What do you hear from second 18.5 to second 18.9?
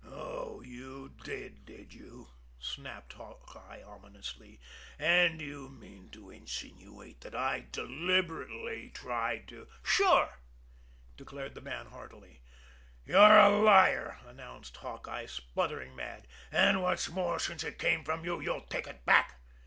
take